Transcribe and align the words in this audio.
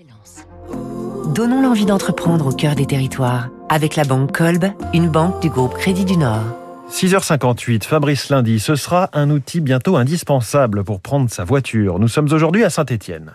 d'excellence. 0.00 0.46
Donnons 1.34 1.62
l'envie 1.62 1.86
d'entreprendre 1.86 2.46
au 2.46 2.52
cœur 2.52 2.74
des 2.74 2.86
territoires 2.86 3.48
avec 3.68 3.96
la 3.96 4.04
banque 4.04 4.36
Kolb, 4.36 4.72
une 4.94 5.08
banque 5.08 5.40
du 5.40 5.50
groupe 5.50 5.74
Crédit 5.74 6.04
du 6.04 6.16
Nord. 6.16 6.42
6h58, 6.90 7.84
Fabrice 7.84 8.30
Lundi, 8.30 8.58
ce 8.58 8.74
sera 8.74 9.10
un 9.12 9.30
outil 9.30 9.60
bientôt 9.60 9.96
indispensable 9.96 10.82
pour 10.82 11.00
prendre 11.00 11.30
sa 11.30 11.44
voiture. 11.44 11.98
Nous 11.98 12.08
sommes 12.08 12.32
aujourd'hui 12.32 12.64
à 12.64 12.70
Saint-Étienne. 12.70 13.32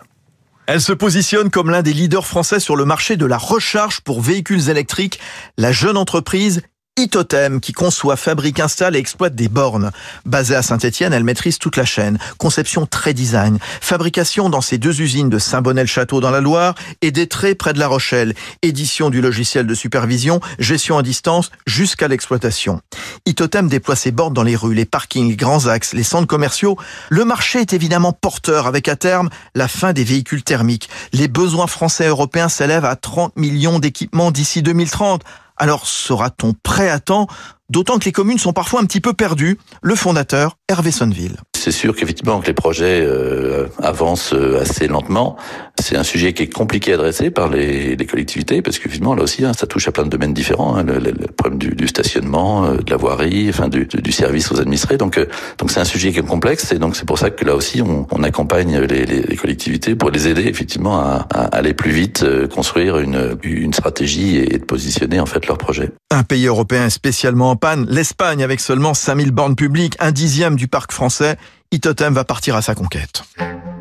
Elle 0.66 0.80
se 0.80 0.92
positionne 0.92 1.48
comme 1.48 1.70
l'un 1.70 1.82
des 1.82 1.92
leaders 1.92 2.26
français 2.26 2.60
sur 2.60 2.76
le 2.76 2.84
marché 2.84 3.16
de 3.16 3.24
la 3.24 3.38
recharge 3.38 4.00
pour 4.00 4.20
véhicules 4.20 4.68
électriques. 4.68 5.20
La 5.56 5.72
jeune 5.72 5.96
entreprise 5.96 6.62
Itotem, 6.98 7.60
qui 7.60 7.74
conçoit, 7.74 8.16
fabrique, 8.16 8.58
installe 8.58 8.96
et 8.96 8.98
exploite 8.98 9.34
des 9.34 9.48
bornes. 9.48 9.90
Basée 10.24 10.54
à 10.54 10.62
Saint-Etienne, 10.62 11.12
elle 11.12 11.24
maîtrise 11.24 11.58
toute 11.58 11.76
la 11.76 11.84
chaîne. 11.84 12.18
Conception 12.38 12.86
très 12.86 13.12
design. 13.12 13.58
Fabrication 13.82 14.48
dans 14.48 14.62
ses 14.62 14.78
deux 14.78 15.02
usines 15.02 15.28
de 15.28 15.38
Saint-Bonnet-le-Château 15.38 16.22
dans 16.22 16.30
la 16.30 16.40
Loire 16.40 16.74
et 17.02 17.10
d'Etré 17.10 17.54
près 17.54 17.74
de 17.74 17.78
La 17.78 17.86
Rochelle. 17.86 18.34
Édition 18.62 19.10
du 19.10 19.20
logiciel 19.20 19.66
de 19.66 19.74
supervision, 19.74 20.40
gestion 20.58 20.96
à 20.96 21.02
distance 21.02 21.50
jusqu'à 21.66 22.08
l'exploitation. 22.08 22.80
Itotem 23.26 23.68
déploie 23.68 23.94
ses 23.94 24.10
bornes 24.10 24.32
dans 24.32 24.42
les 24.42 24.56
rues, 24.56 24.74
les 24.74 24.86
parkings, 24.86 25.28
les 25.28 25.36
grands 25.36 25.66
axes, 25.66 25.92
les 25.92 26.02
centres 26.02 26.26
commerciaux. 26.26 26.78
Le 27.10 27.26
marché 27.26 27.60
est 27.60 27.74
évidemment 27.74 28.14
porteur 28.14 28.66
avec 28.66 28.88
à 28.88 28.96
terme 28.96 29.28
la 29.54 29.68
fin 29.68 29.92
des 29.92 30.04
véhicules 30.04 30.42
thermiques. 30.42 30.88
Les 31.12 31.28
besoins 31.28 31.66
français 31.66 32.08
européens 32.08 32.48
s'élèvent 32.48 32.86
à 32.86 32.96
30 32.96 33.36
millions 33.36 33.80
d'équipements 33.80 34.30
d'ici 34.30 34.62
2030. 34.62 35.22
Alors 35.56 35.86
sera-t-on 35.86 36.52
prêt 36.52 36.88
à 36.88 37.00
temps 37.00 37.26
D'autant 37.68 37.98
que 37.98 38.04
les 38.04 38.12
communes 38.12 38.38
sont 38.38 38.52
parfois 38.52 38.80
un 38.80 38.84
petit 38.84 39.00
peu 39.00 39.12
perdues? 39.12 39.58
Le 39.82 39.96
fondateur, 39.96 40.56
Hervé 40.68 40.92
Sonneville. 40.92 41.36
C'est 41.56 41.72
sûr 41.72 41.96
qu'effectivement 41.96 42.40
que 42.40 42.46
les 42.46 42.52
projets 42.52 43.00
euh, 43.02 43.66
avancent 43.82 44.34
euh, 44.34 44.60
assez 44.60 44.86
lentement. 44.86 45.36
C'est 45.80 45.96
un 45.96 46.04
sujet 46.04 46.32
qui 46.32 46.44
est 46.44 46.48
compliqué 46.48 46.92
à 46.92 46.94
adresser 46.94 47.30
par 47.30 47.48
les, 47.48 47.96
collectivités 48.08 48.62
parce 48.62 48.78
que 48.78 48.88
finalement 48.88 49.16
là 49.16 49.24
aussi 49.24 49.44
hein, 49.44 49.52
ça 49.52 49.66
touche 49.66 49.88
à 49.88 49.92
plein 49.92 50.04
de 50.04 50.10
domaines 50.10 50.32
différents. 50.32 50.76
Hein, 50.76 50.84
le, 50.84 51.12
problème 51.36 51.58
du 51.58 51.85
stationnement, 51.96 52.66
euh, 52.66 52.76
de 52.76 52.90
la 52.90 52.96
voirie, 52.96 53.48
enfin 53.48 53.68
du, 53.68 53.86
du, 53.86 54.12
service 54.12 54.52
aux 54.52 54.60
administrés. 54.60 54.98
Donc 54.98 55.16
euh, 55.16 55.26
donc 55.58 55.70
c'est 55.70 55.80
un 55.80 55.84
sujet 55.84 56.12
qui 56.12 56.18
est 56.18 56.22
complexe 56.22 56.72
et 56.72 56.78
donc 56.78 56.94
c'est 56.96 57.06
pour 57.06 57.18
ça 57.18 57.30
que 57.30 57.44
là 57.44 57.54
aussi 57.54 57.80
on, 57.80 58.06
on 58.10 58.22
accompagne 58.22 58.78
les, 58.80 59.06
les, 59.06 59.22
les, 59.22 59.36
collectivités 59.36 59.94
pour 59.94 60.10
les 60.10 60.28
aider 60.28 60.42
effectivement 60.42 60.98
à, 60.98 61.26
à 61.32 61.44
aller 61.56 61.74
plus 61.74 61.90
vite, 61.90 62.24
construire 62.54 62.98
une, 62.98 63.38
une 63.42 63.72
stratégie 63.72 64.36
et 64.36 64.58
de 64.58 64.64
positionner 64.64 65.20
en 65.20 65.26
fait 65.26 65.46
leurs 65.46 65.58
projets. 65.58 65.90
Un 66.10 66.22
pays 66.22 66.46
européen 66.46 66.90
spécialement 66.90 67.50
en 67.50 67.56
panne, 67.56 67.86
l'Espagne 67.88 68.42
avec 68.44 68.60
seulement 68.60 68.94
5000 68.94 69.30
bornes 69.30 69.56
publiques, 69.56 69.96
un 69.98 70.12
dixième 70.12 70.56
du 70.56 70.68
parc 70.68 70.92
français. 70.92 71.36
Itotem 71.72 72.14
va 72.14 72.24
partir 72.24 72.56
à 72.56 72.62
sa 72.62 72.74
conquête. 72.74 73.22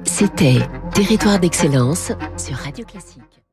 C'était 0.06 0.60
Territoire 0.94 1.40
d'excellence 1.40 2.12
sur 2.38 2.56
Radio 2.56 2.86
Classique. 2.86 3.45